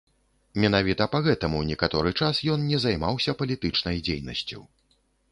Менавіта 0.61 1.05
па 1.15 1.19
гэтаму 1.25 1.59
некаторы 1.71 2.13
час 2.21 2.39
ён 2.53 2.63
не 2.69 2.79
займаўся 2.85 3.35
палітычнай 3.41 4.01
дзейнасцю. 4.07 4.63